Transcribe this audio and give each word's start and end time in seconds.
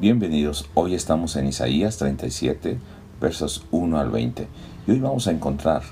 Bienvenidos, 0.00 0.64
hoy 0.72 0.94
estamos 0.94 1.36
en 1.36 1.46
Isaías 1.46 1.98
37, 1.98 2.78
versos 3.20 3.66
1 3.70 4.00
al 4.00 4.10
20. 4.10 4.48
Y 4.86 4.92
hoy 4.92 4.98
vamos 4.98 5.26
a 5.26 5.30
encontrar, 5.30 5.82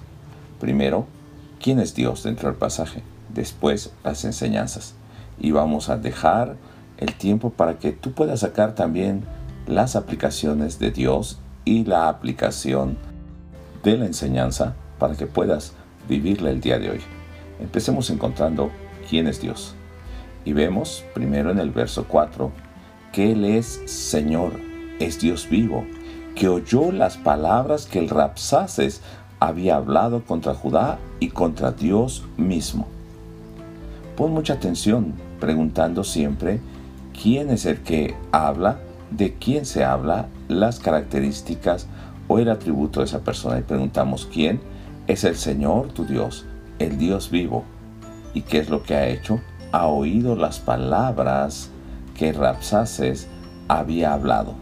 primero, 0.59 1.07
quién 1.63 1.79
es 1.79 1.95
Dios 1.95 2.23
dentro 2.23 2.49
del 2.49 2.57
pasaje, 2.57 3.03
después 3.29 3.93
las 4.03 4.25
enseñanzas. 4.25 4.95
Y 5.39 5.51
vamos 5.51 5.91
a 5.91 5.99
dejar 5.99 6.57
el 6.97 7.13
tiempo 7.17 7.51
para 7.51 7.79
que 7.79 7.93
tú 7.93 8.13
puedas 8.13 8.41
sacar 8.41 8.75
también 8.75 9.25
las 9.67 9.95
aplicaciones 9.95 10.79
de 10.79 10.91
Dios 10.91 11.39
y 11.67 11.85
la 11.85 12.09
aplicación 12.09 12.97
de 13.85 13.99
la 13.99 14.07
enseñanza 14.07 14.75
para 14.99 15.17
que 15.17 15.27
puedas 15.27 15.75
vivirla 16.09 16.49
el 16.49 16.63
día 16.63 16.79
de 16.79 16.93
hoy. 16.93 17.01
Empecemos 17.61 18.09
encontrando 18.09 18.71
quién 19.11 19.27
es 19.27 19.43
Dios. 19.43 19.75
Y 20.47 20.55
vemos 20.55 21.05
primero 21.13 21.51
en 21.51 21.59
el 21.59 21.73
verso 21.73 22.07
4 22.09 22.68
Él 23.19 23.45
es 23.45 23.83
Señor, 23.87 24.53
es 25.01 25.19
Dios 25.19 25.49
vivo, 25.51 25.85
que 26.37 26.49
oyó 26.49 26.93
las 26.93 27.17
palabras 27.17 27.87
que 27.87 27.99
el 27.99 28.09
Rapsaces 28.09 29.01
había 29.41 29.77
hablado 29.77 30.25
contra 30.25 30.55
Judá 30.55 30.99
y 31.19 31.31
contra 31.31 31.73
Dios 31.73 32.25
mismo. 32.37 32.87
Pon 34.17 34.33
mucha 34.33 34.55
atención 34.55 35.15
preguntando 35.41 36.05
siempre 36.05 36.61
quién 37.21 37.51
es 37.51 37.67
el 37.67 37.79
que 37.83 38.15
habla, 38.31 38.79
de 39.11 39.35
quién 39.35 39.65
se 39.65 39.85
habla, 39.85 40.29
las 40.47 40.79
características 40.79 41.89
o 42.29 42.39
el 42.39 42.49
atributo 42.49 43.01
de 43.01 43.07
esa 43.07 43.21
persona. 43.21 43.59
Y 43.59 43.63
preguntamos 43.63 44.29
quién 44.33 44.61
es 45.09 45.25
el 45.25 45.37
Señor 45.37 45.89
tu 45.89 46.05
Dios, 46.05 46.47
el 46.79 46.99
Dios 46.99 47.31
vivo. 47.31 47.65
¿Y 48.35 48.43
qué 48.43 48.59
es 48.59 48.71
lo 48.71 48.83
que 48.83 48.95
ha 48.95 49.09
hecho? 49.09 49.41
Ha 49.73 49.87
oído 49.87 50.37
las 50.37 50.61
palabras 50.61 51.71
que 52.19 52.33
Rapsaces 52.33 53.29
había 53.69 54.13
hablado. 54.13 54.55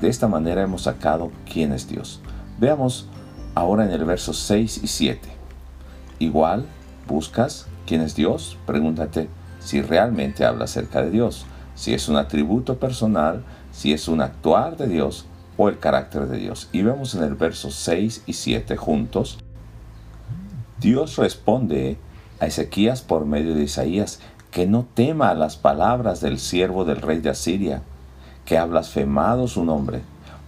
De 0.00 0.08
esta 0.08 0.28
manera 0.28 0.62
hemos 0.62 0.82
sacado 0.82 1.30
quién 1.50 1.72
es 1.72 1.88
Dios. 1.88 2.20
Veamos 2.58 3.06
ahora 3.54 3.84
en 3.84 3.90
el 3.90 4.04
verso 4.04 4.32
6 4.32 4.80
y 4.82 4.86
7. 4.86 5.28
Igual, 6.18 6.64
buscas 7.06 7.66
quién 7.86 8.00
es 8.00 8.14
Dios, 8.14 8.56
pregúntate 8.66 9.28
si 9.60 9.82
realmente 9.82 10.44
habla 10.44 10.64
acerca 10.64 11.02
de 11.02 11.10
Dios, 11.10 11.44
si 11.74 11.92
es 11.92 12.08
un 12.08 12.16
atributo 12.16 12.78
personal, 12.78 13.44
si 13.70 13.92
es 13.92 14.08
un 14.08 14.20
actuar 14.20 14.76
de 14.76 14.88
Dios 14.88 15.26
o 15.56 15.68
el 15.68 15.78
carácter 15.78 16.28
de 16.28 16.38
Dios. 16.38 16.70
Y 16.72 16.82
vemos 16.82 17.14
en 17.14 17.24
el 17.24 17.34
verso 17.34 17.70
6 17.70 18.22
y 18.26 18.32
7 18.32 18.76
juntos. 18.76 19.38
Dios 20.80 21.16
responde 21.16 21.98
a 22.40 22.46
Ezequías 22.46 23.02
por 23.02 23.26
medio 23.26 23.54
de 23.54 23.64
Isaías 23.64 24.20
que 24.50 24.66
no 24.66 24.86
tema 24.94 25.34
las 25.34 25.56
palabras 25.56 26.20
del 26.20 26.38
siervo 26.38 26.84
del 26.84 27.00
rey 27.00 27.20
de 27.20 27.30
Asiria, 27.30 27.82
que 28.44 28.58
ha 28.58 28.64
blasfemado 28.64 29.46
su 29.46 29.64
nombre, 29.64 30.00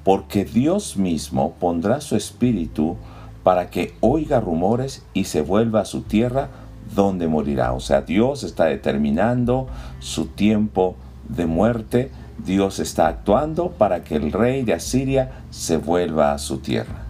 porque 0.04 0.44
Dios 0.44 0.96
mismo 0.96 1.54
pondrá 1.60 2.00
su 2.00 2.16
espíritu 2.16 2.96
para 3.42 3.70
que 3.70 3.94
oiga 4.00 4.40
rumores 4.40 5.04
y 5.12 5.24
se 5.24 5.42
vuelva 5.42 5.80
a 5.80 5.84
su 5.84 6.02
tierra 6.02 6.48
donde 6.94 7.28
morirá. 7.28 7.72
O 7.72 7.80
sea, 7.80 8.02
Dios 8.02 8.42
está 8.42 8.64
determinando 8.64 9.68
su 9.98 10.26
tiempo 10.26 10.96
de 11.28 11.46
muerte, 11.46 12.10
Dios 12.44 12.78
está 12.78 13.08
actuando 13.08 13.70
para 13.70 14.02
que 14.02 14.16
el 14.16 14.32
rey 14.32 14.62
de 14.62 14.74
Asiria 14.74 15.42
se 15.50 15.76
vuelva 15.76 16.32
a 16.32 16.38
su 16.38 16.58
tierra. 16.58 17.04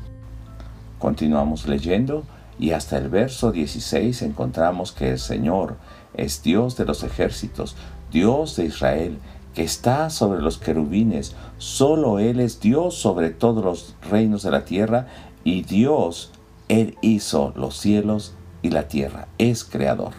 Continuamos 0.99 1.67
leyendo 1.67 2.25
y 2.59 2.73
hasta 2.73 2.99
el 2.99 3.09
verso 3.09 3.53
16 3.53 4.23
encontramos 4.23 4.93
que 4.93 5.11
el 5.11 5.19
Señor 5.19 5.77
es 6.15 6.43
Dios 6.43 6.77
de 6.77 6.85
los 6.85 7.03
ejércitos, 7.03 7.77
Dios 8.11 8.57
de 8.57 8.67
Israel, 8.67 9.19
que 9.55 9.63
está 9.63 10.11
sobre 10.11 10.41
los 10.41 10.59
querubines. 10.59 11.35
Solo 11.59 12.19
Él 12.19 12.41
es 12.41 12.61
Dios 12.61 12.95
sobre 12.95 13.31
todos 13.31 13.65
los 13.65 13.97
reinos 14.09 14.43
de 14.43 14.51
la 14.51 14.65
tierra 14.65 15.07
y 15.45 15.63
Dios, 15.63 16.33
Él 16.69 16.97
hizo 17.01 17.53
los 17.57 17.77
cielos 17.77 18.35
y 18.63 18.71
la 18.71 18.89
tierra, 18.89 19.29
es 19.39 19.65
creador. 19.65 20.13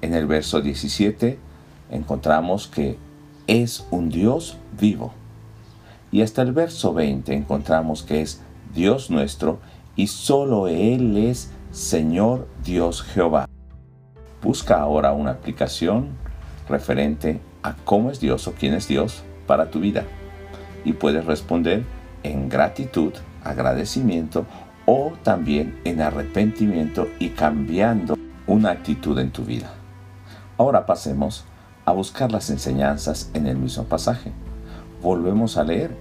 En 0.00 0.14
el 0.14 0.26
verso 0.26 0.60
17 0.60 1.38
encontramos 1.90 2.68
que 2.68 2.98
es 3.46 3.86
un 3.90 4.08
Dios 4.08 4.56
vivo. 4.78 5.12
Y 6.12 6.22
hasta 6.22 6.42
el 6.42 6.52
verso 6.52 6.94
20 6.94 7.34
encontramos 7.34 8.02
que 8.02 8.20
es 8.20 8.40
Dios 8.74 9.10
nuestro 9.10 9.58
y 9.96 10.06
solo 10.06 10.68
Él 10.68 11.16
es 11.16 11.50
Señor 11.72 12.46
Dios 12.64 13.02
Jehová. 13.02 13.48
Busca 14.44 14.78
ahora 14.78 15.12
una 15.12 15.30
aplicación 15.30 16.10
referente 16.68 17.40
a 17.62 17.76
cómo 17.76 18.10
es 18.10 18.20
Dios 18.20 18.46
o 18.46 18.52
quién 18.52 18.74
es 18.74 18.86
Dios 18.86 19.22
para 19.46 19.70
tu 19.70 19.80
vida. 19.80 20.04
Y 20.84 20.92
puedes 20.92 21.24
responder 21.24 21.82
en 22.24 22.50
gratitud, 22.50 23.14
agradecimiento 23.42 24.44
o 24.84 25.14
también 25.22 25.80
en 25.84 26.02
arrepentimiento 26.02 27.08
y 27.18 27.30
cambiando 27.30 28.18
una 28.46 28.72
actitud 28.72 29.18
en 29.18 29.30
tu 29.30 29.44
vida. 29.44 29.72
Ahora 30.58 30.84
pasemos 30.84 31.46
a 31.86 31.92
buscar 31.92 32.30
las 32.30 32.50
enseñanzas 32.50 33.30
en 33.32 33.46
el 33.46 33.56
mismo 33.56 33.84
pasaje. 33.84 34.30
Volvemos 35.02 35.56
a 35.56 35.64
leer 35.64 35.96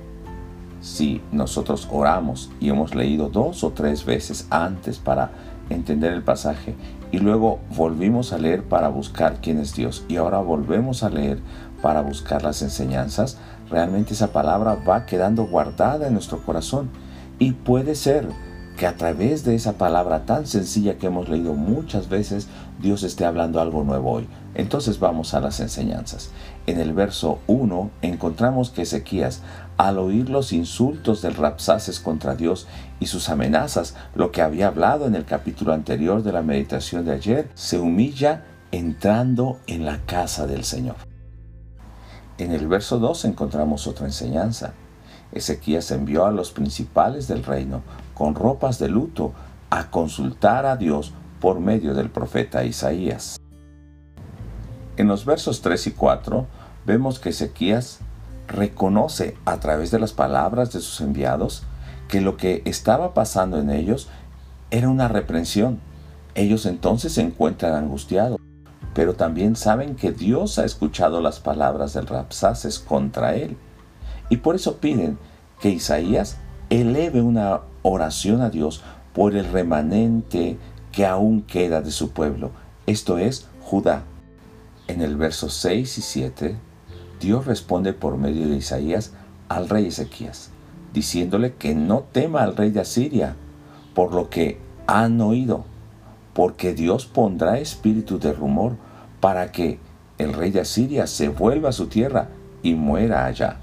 si 0.82 1.22
nosotros 1.32 1.88
oramos 1.90 2.52
y 2.60 2.68
hemos 2.68 2.94
leído 2.94 3.30
dos 3.30 3.64
o 3.64 3.72
tres 3.72 4.04
veces 4.04 4.48
antes 4.50 5.00
para 5.00 5.32
entender 5.74 6.14
el 6.14 6.24
pasaje. 6.24 6.76
Y 7.12 7.20
luego 7.20 7.60
volvimos 7.76 8.34
a 8.34 8.38
leer 8.38 8.64
para 8.64 8.88
buscar 8.88 9.38
quién 9.42 9.60
es 9.60 9.76
Dios. 9.76 10.06
Y 10.08 10.16
ahora 10.18 10.40
volvemos 10.40 11.04
a 11.04 11.10
leer 11.10 11.40
para 11.82 12.02
buscar 12.02 12.44
las 12.44 12.62
enseñanzas, 12.62 13.38
realmente 13.70 14.14
esa 14.14 14.32
palabra 14.32 14.76
va 14.88 15.06
quedando 15.06 15.46
guardada 15.46 16.08
en 16.08 16.14
nuestro 16.14 16.42
corazón. 16.42 16.90
Y 17.40 17.52
puede 17.52 17.96
ser 17.96 18.30
que 18.78 18.88
a 18.88 18.96
través 18.96 19.44
de 19.44 19.56
esa 19.56 19.74
palabra 19.74 20.26
tan 20.26 20.48
sencilla 20.48 20.98
que 20.98 21.08
hemos 21.08 21.30
leído 21.30 21.54
muchas 21.54 22.10
veces, 22.10 22.48
Dios 22.80 23.04
esté 23.04 23.26
hablando 23.26 23.62
algo 23.62 23.84
nuevo 23.84 24.12
hoy. 24.12 24.28
Entonces 24.56 25.00
vamos 25.00 25.34
a 25.34 25.40
las 25.40 25.60
enseñanzas. 25.60 26.32
En 26.68 26.80
el 26.80 26.94
verso 26.94 27.40
1 27.48 27.92
encontramos 28.02 28.70
que 28.70 28.84
Ezequías, 28.84 29.42
al 29.78 29.98
oír 29.98 30.30
los 30.30 30.54
insultos 30.54 31.22
del 31.22 31.36
Rapsaces 31.36 32.00
contra 32.00 32.36
Dios 32.36 32.68
y 33.00 33.08
sus 33.08 33.30
amenazas, 33.30 33.96
lo 34.16 34.32
que 34.32 34.42
había 34.42 34.68
hablado 34.68 35.08
en 35.08 35.16
el 35.16 35.26
capítulo 35.26 35.74
anterior 35.74 36.24
de 36.24 36.32
la 36.32 36.42
meditación 36.42 37.06
de 37.06 37.14
ayer, 37.14 37.50
se 37.56 37.80
humilla 37.80 38.46
entrando 38.72 39.60
en 39.68 39.86
la 39.86 40.00
casa 40.06 40.48
del 40.48 40.64
Señor. 40.64 40.96
En 42.38 42.52
el 42.52 42.68
verso 42.68 42.98
2 42.98 43.26
encontramos 43.26 43.88
otra 43.88 44.06
enseñanza. 44.08 44.74
Ezequías 45.34 45.92
envió 45.92 46.26
a 46.26 46.32
los 46.32 46.52
principales 46.52 47.28
del 47.28 47.44
reino 47.44 47.82
con 48.14 48.36
ropas 48.36 48.80
de 48.80 48.90
luto 48.90 49.34
a 49.70 49.90
consultar 49.90 50.66
a 50.66 50.78
Dios 50.78 51.14
por 51.40 51.60
medio 51.60 51.94
del 51.94 52.10
profeta 52.10 52.64
Isaías. 52.64 53.38
En 54.96 55.08
los 55.08 55.26
versos 55.26 55.62
3 55.62 55.88
y 55.88 55.92
4 55.92 56.46
vemos 56.86 57.20
que 57.20 57.30
Ezequías 57.30 58.00
reconoce 58.48 59.36
a 59.46 59.60
través 59.60 59.92
de 59.92 60.00
las 60.00 60.14
palabras 60.14 60.72
de 60.72 60.80
sus 60.80 61.02
enviados 61.02 61.64
que 62.08 62.22
lo 62.22 62.38
que 62.38 62.62
estaba 62.66 63.14
pasando 63.14 63.60
en 63.60 63.72
ellos 63.72 64.08
era 64.70 64.90
una 64.90 65.08
reprensión. 65.08 65.80
Ellos 66.36 66.66
entonces 66.66 67.14
se 67.14 67.22
encuentran 67.22 67.74
angustiados, 67.74 68.38
pero 68.94 69.16
también 69.16 69.56
saben 69.56 69.96
que 69.96 70.12
Dios 70.12 70.60
ha 70.60 70.66
escuchado 70.66 71.22
las 71.22 71.40
palabras 71.40 71.94
del 71.94 72.08
Rapsaces 72.08 72.80
contra 72.80 73.36
él. 73.36 73.58
Y 74.30 74.38
por 74.38 74.56
eso 74.56 74.78
piden 74.78 75.18
que 75.60 75.70
Isaías 75.70 76.38
eleve 76.70 77.22
una 77.22 77.62
oración 77.84 78.42
a 78.42 78.50
Dios 78.50 78.82
por 79.14 79.36
el 79.36 79.46
remanente 79.52 80.58
que 80.92 81.06
aún 81.06 81.42
queda 81.42 81.82
de 81.82 81.92
su 81.92 82.12
pueblo, 82.12 82.52
esto 82.86 83.18
es 83.18 83.48
Judá. 83.62 84.04
En 84.88 85.02
el 85.02 85.16
verso 85.18 85.50
6 85.50 85.98
y 85.98 86.02
7, 86.02 86.56
Dios 87.20 87.46
responde 87.46 87.94
por 87.94 88.18
medio 88.18 88.48
de 88.50 88.58
Isaías 88.58 89.14
al 89.50 89.70
rey 89.70 89.88
Ezequías, 89.88 90.50
diciéndole 90.94 91.54
que 91.54 91.74
no 91.74 92.02
tema 92.12 92.44
al 92.44 92.56
rey 92.56 92.72
de 92.72 92.82
Asiria, 92.82 93.36
por 93.96 94.14
lo 94.14 94.30
que 94.30 94.60
han 94.88 95.22
oído, 95.22 95.66
porque 96.34 96.74
Dios 96.74 97.06
pondrá 97.06 97.60
espíritu 97.60 98.20
de 98.20 98.34
rumor 98.34 98.76
para 99.20 99.52
que 99.52 99.80
el 100.18 100.34
rey 100.34 100.52
de 100.52 100.62
Asiria 100.62 101.08
se 101.08 101.30
vuelva 101.30 101.70
a 101.70 101.74
su 101.74 101.88
tierra 101.88 102.30
y 102.62 102.76
muera 102.76 103.26
allá. 103.26 103.63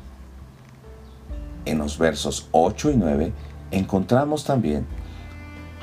En 1.65 1.79
los 1.79 1.99
versos 1.99 2.49
8 2.53 2.91
y 2.91 2.97
9 2.97 3.33
encontramos 3.71 4.45
también 4.45 4.87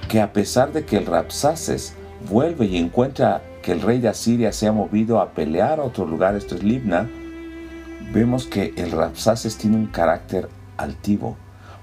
que 0.07 0.21
a 0.21 0.33
pesar 0.33 0.71
de 0.73 0.85
que 0.85 0.97
el 0.97 1.05
Rapsaces 1.05 1.93
vuelve 2.29 2.65
y 2.65 2.77
encuentra 2.77 3.41
que 3.61 3.73
el 3.73 3.81
rey 3.81 3.99
de 3.99 4.07
Asiria 4.07 4.51
se 4.53 4.67
ha 4.67 4.71
movido 4.71 5.19
a 5.19 5.31
pelear 5.31 5.79
a 5.79 5.83
otro 5.83 6.05
lugar, 6.05 6.35
esto 6.35 6.55
es 6.55 6.63
Libna, 6.63 7.09
vemos 8.13 8.45
que 8.45 8.73
el 8.77 8.91
Rapsaces 8.91 9.57
tiene 9.57 9.75
un 9.75 9.87
carácter 9.87 10.49
altivo, 10.77 11.35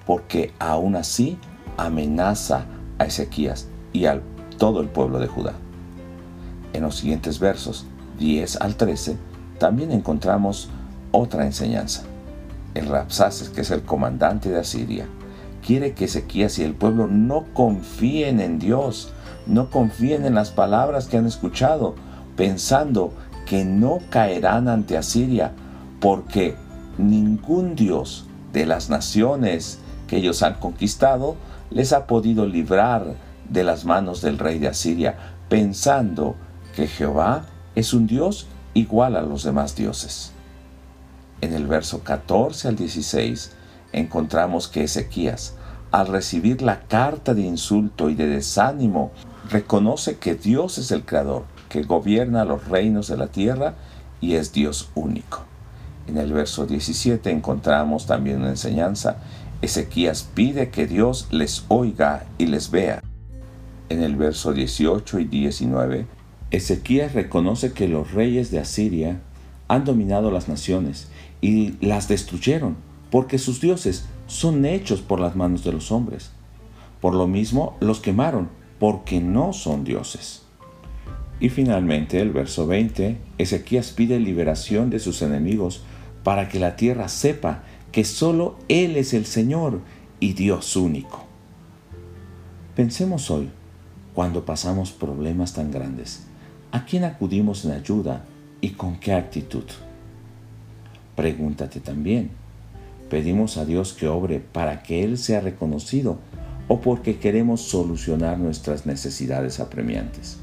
porque 0.06 0.52
aún 0.58 0.96
así 0.96 1.38
amenaza 1.76 2.64
a 2.98 3.04
Ezequías 3.04 3.68
y 3.92 4.06
a 4.06 4.20
todo 4.58 4.80
el 4.80 4.88
pueblo 4.88 5.18
de 5.18 5.26
Judá. 5.26 5.52
En 6.72 6.82
los 6.82 6.96
siguientes 6.96 7.38
versos, 7.38 7.86
10 8.18 8.60
al 8.60 8.76
13, 8.76 9.16
también 9.58 9.92
encontramos 9.92 10.70
otra 11.12 11.44
enseñanza. 11.44 12.04
El 12.74 12.86
Rapsaces, 12.86 13.48
que 13.48 13.62
es 13.62 13.70
el 13.70 13.82
comandante 13.82 14.50
de 14.50 14.60
Asiria, 14.60 15.06
quiere 15.64 15.94
que 15.94 16.04
Ezequías 16.04 16.58
y 16.58 16.64
el 16.64 16.74
pueblo 16.74 17.06
no 17.06 17.46
confíen 17.54 18.40
en 18.40 18.58
Dios, 18.58 19.12
no 19.46 19.70
confíen 19.70 20.26
en 20.26 20.34
las 20.34 20.50
palabras 20.50 21.06
que 21.06 21.16
han 21.16 21.26
escuchado, 21.26 21.94
pensando 22.36 23.12
que 23.46 23.64
no 23.64 24.00
caerán 24.10 24.68
ante 24.68 24.96
Asiria, 24.96 25.52
porque 26.00 26.56
ningún 26.98 27.74
Dios 27.74 28.26
de 28.52 28.66
las 28.66 28.90
naciones 28.90 29.78
que 30.06 30.16
ellos 30.16 30.42
han 30.42 30.54
conquistado 30.54 31.36
les 31.70 31.92
ha 31.92 32.06
podido 32.06 32.46
librar 32.46 33.14
de 33.48 33.64
las 33.64 33.84
manos 33.84 34.20
del 34.20 34.38
rey 34.38 34.58
de 34.58 34.68
Asiria, 34.68 35.16
pensando 35.48 36.36
que 36.74 36.86
Jehová 36.86 37.46
es 37.74 37.92
un 37.94 38.06
Dios 38.06 38.46
igual 38.74 39.16
a 39.16 39.22
los 39.22 39.44
demás 39.44 39.76
dioses. 39.76 40.32
En 41.40 41.52
el 41.52 41.66
verso 41.66 42.02
14 42.02 42.68
al 42.68 42.76
16 42.76 43.52
encontramos 43.92 44.68
que 44.68 44.84
Ezequías, 44.84 45.54
al 45.90 46.08
recibir 46.08 46.62
la 46.62 46.80
carta 46.80 47.34
de 47.34 47.42
insulto 47.42 48.10
y 48.10 48.14
de 48.14 48.26
desánimo, 48.26 49.12
reconoce 49.50 50.16
que 50.18 50.34
Dios 50.34 50.78
es 50.78 50.90
el 50.90 51.04
Creador, 51.04 51.44
que 51.68 51.82
gobierna 51.82 52.44
los 52.44 52.66
reinos 52.68 53.08
de 53.08 53.16
la 53.16 53.28
tierra 53.28 53.74
y 54.20 54.34
es 54.34 54.52
Dios 54.52 54.90
único. 54.94 55.44
En 56.06 56.18
el 56.18 56.32
verso 56.32 56.66
17 56.66 57.30
encontramos 57.30 58.06
también 58.06 58.40
una 58.40 58.50
enseñanza. 58.50 59.16
Ezequías 59.62 60.28
pide 60.34 60.70
que 60.70 60.86
Dios 60.86 61.28
les 61.30 61.64
oiga 61.68 62.24
y 62.38 62.46
les 62.46 62.70
vea. 62.70 63.02
En 63.88 64.02
el 64.02 64.16
verso 64.16 64.52
18 64.52 65.20
y 65.20 65.24
19, 65.24 66.06
Ezequías 66.50 67.14
reconoce 67.14 67.72
que 67.72 67.88
los 67.88 68.12
reyes 68.12 68.50
de 68.50 68.60
Asiria 68.60 69.20
han 69.68 69.84
dominado 69.84 70.30
las 70.30 70.48
naciones 70.48 71.08
y 71.40 71.74
las 71.80 72.08
destruyeron, 72.08 72.76
porque 73.10 73.38
sus 73.38 73.60
dioses 73.60 74.06
son 74.26 74.64
hechos 74.64 75.00
por 75.00 75.20
las 75.20 75.36
manos 75.36 75.64
de 75.64 75.72
los 75.72 75.92
hombres. 75.92 76.30
Por 77.00 77.14
lo 77.14 77.26
mismo 77.26 77.76
los 77.80 78.00
quemaron, 78.00 78.48
porque 78.78 79.20
no 79.20 79.52
son 79.52 79.84
dioses. 79.84 80.42
Y 81.40 81.48
finalmente 81.48 82.20
el 82.20 82.30
verso 82.30 82.66
20, 82.66 83.18
Ezequías 83.38 83.90
pide 83.90 84.18
liberación 84.20 84.90
de 84.90 84.98
sus 84.98 85.20
enemigos 85.22 85.82
para 86.22 86.48
que 86.48 86.58
la 86.58 86.76
tierra 86.76 87.08
sepa 87.08 87.64
que 87.92 88.04
solo 88.04 88.56
Él 88.68 88.96
es 88.96 89.14
el 89.14 89.26
Señor 89.26 89.80
y 90.20 90.32
Dios 90.32 90.76
único. 90.76 91.24
Pensemos 92.74 93.30
hoy, 93.30 93.50
cuando 94.14 94.44
pasamos 94.44 94.90
problemas 94.90 95.52
tan 95.52 95.70
grandes, 95.70 96.24
¿a 96.72 96.84
quién 96.84 97.04
acudimos 97.04 97.64
en 97.64 97.72
ayuda 97.72 98.24
y 98.64 98.70
con 98.70 98.96
qué 98.96 99.12
actitud? 99.12 99.64
Pregúntate 101.16 101.80
también, 101.80 102.30
¿pedimos 103.10 103.58
a 103.58 103.66
Dios 103.66 103.92
que 103.92 104.08
obre 104.08 104.40
para 104.40 104.82
que 104.82 105.04
Él 105.04 105.18
sea 105.18 105.40
reconocido 105.40 106.16
o 106.66 106.80
porque 106.80 107.18
queremos 107.18 107.60
solucionar 107.60 108.38
nuestras 108.38 108.86
necesidades 108.86 109.60
apremiantes? 109.60 110.38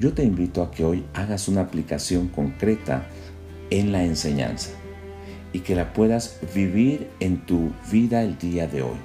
Yo 0.00 0.14
te 0.14 0.24
invito 0.24 0.64
a 0.64 0.72
que 0.72 0.84
hoy 0.84 1.04
hagas 1.14 1.46
una 1.46 1.60
aplicación 1.60 2.26
concreta 2.26 3.06
en 3.70 3.92
la 3.92 4.02
enseñanza 4.02 4.70
y 5.52 5.60
que 5.60 5.76
la 5.76 5.92
puedas 5.92 6.40
vivir 6.52 7.08
en 7.20 7.46
tu 7.46 7.70
vida 7.92 8.24
el 8.24 8.36
día 8.36 8.66
de 8.66 8.82
hoy. 8.82 8.98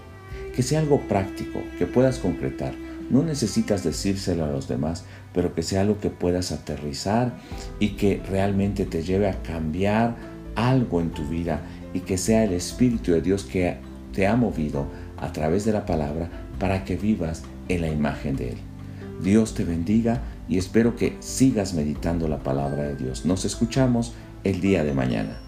Que 0.56 0.64
sea 0.64 0.80
algo 0.80 1.02
práctico, 1.02 1.60
que 1.78 1.86
puedas 1.86 2.18
concretar. 2.18 2.74
No 3.10 3.24
necesitas 3.24 3.84
decírselo 3.84 4.46
a 4.46 4.52
los 4.52 4.68
demás, 4.68 5.06
pero 5.34 5.54
que 5.56 5.64
sea 5.64 5.82
algo 5.82 6.00
que 6.00 6.10
puedas 6.10 6.52
aterrizar 6.52 7.38
y 7.80 7.90
que 7.90 8.22
realmente 8.30 8.86
te 8.86 9.04
lleve 9.04 9.30
a 9.30 9.42
cambiar 9.44 10.16
algo 10.56 11.00
en 11.00 11.12
tu 11.12 11.24
vida 11.28 11.62
y 11.94 12.02
que 12.02 12.18
sea 12.18 12.44
el 12.44 12.54
Espíritu 12.54 13.12
de 13.12 13.22
Dios 13.22 13.44
que 13.44 13.78
te 14.14 14.28
ha 14.28 14.36
movido 14.36 14.88
a 15.18 15.32
través 15.32 15.64
de 15.66 15.72
la 15.72 15.86
palabra 15.86 16.30
para 16.60 16.84
que 16.84 16.96
vivas 16.96 17.44
en 17.70 17.82
la 17.82 17.90
imagen 17.90 18.36
de 18.36 18.50
Él. 18.50 18.58
Dios 19.22 19.54
te 19.54 19.64
bendiga 19.64 20.22
y 20.50 20.58
espero 20.58 20.96
que 20.96 21.16
sigas 21.20 21.74
meditando 21.74 22.28
la 22.28 22.40
palabra 22.40 22.84
de 22.84 22.96
Dios. 22.96 23.26
Nos 23.26 23.46
escuchamos 23.46 24.14
el 24.44 24.62
día 24.62 24.84
de 24.84 24.94
mañana. 24.94 25.40